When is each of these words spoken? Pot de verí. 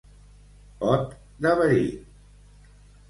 Pot 0.79 1.13
de 1.47 1.53
verí. 1.61 1.85